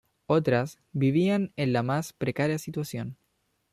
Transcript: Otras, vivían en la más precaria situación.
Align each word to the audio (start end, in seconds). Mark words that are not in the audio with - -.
Otras, 0.25 0.79
vivían 0.93 1.53
en 1.57 1.73
la 1.73 1.83
más 1.83 2.11
precaria 2.11 2.57
situación. 2.57 3.19